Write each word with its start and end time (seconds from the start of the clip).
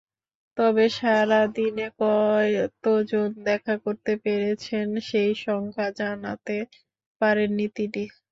তবে 0.57 0.85
সারা 0.91 1.41
দিনে 1.55 1.87
কতজন 1.99 3.27
দেখা 3.47 3.75
করতে 3.77 4.13
পেরেছেন, 4.23 4.87
সেই 5.09 5.31
সংখ্যা 5.45 5.87
জানাতে 5.99 6.57
পারেননি 7.21 7.67
তিনি। 7.75 8.03